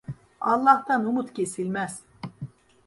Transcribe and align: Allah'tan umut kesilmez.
Allah'tan 0.41 1.05
umut 1.05 1.33
kesilmez. 1.33 2.03